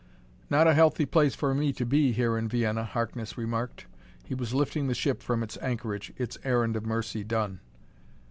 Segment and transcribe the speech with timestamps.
[0.49, 3.85] "Not a healthy place for me, here in Vienna," Harkness remarked.
[4.25, 7.59] He was lifting the ship from its anchorage, its errand of mercy done.